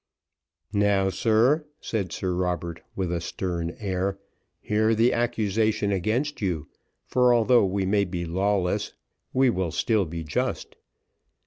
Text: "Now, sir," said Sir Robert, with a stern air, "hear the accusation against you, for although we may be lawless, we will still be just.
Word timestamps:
"Now, 0.73 1.09
sir," 1.11 1.67
said 1.79 2.11
Sir 2.11 2.33
Robert, 2.33 2.81
with 2.95 3.11
a 3.11 3.21
stern 3.21 3.75
air, 3.79 4.17
"hear 4.59 4.95
the 4.95 5.13
accusation 5.13 5.91
against 5.91 6.41
you, 6.41 6.69
for 7.05 7.31
although 7.31 7.65
we 7.65 7.85
may 7.85 8.05
be 8.05 8.25
lawless, 8.25 8.93
we 9.31 9.51
will 9.51 9.69
still 9.69 10.05
be 10.05 10.23
just. 10.23 10.75